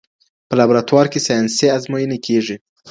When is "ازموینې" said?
1.77-2.17